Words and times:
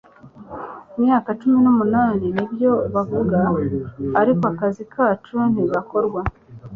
imyaka 0.97 1.29
cumi 1.39 1.57
numunani 1.63 2.27
nibyo 2.35 2.71
bavuga, 2.93 3.39
ariko 4.21 4.43
akazi 4.51 4.83
kacu 4.93 5.35
ntigakorwa 5.51 6.21